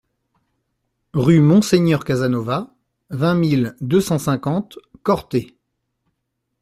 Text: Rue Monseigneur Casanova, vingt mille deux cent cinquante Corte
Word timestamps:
Rue 1.13 1.41
Monseigneur 1.41 2.03
Casanova, 2.05 2.73
vingt 3.11 3.35
mille 3.35 3.75
deux 3.81 4.01
cent 4.01 4.17
cinquante 4.17 4.79
Corte 5.03 5.35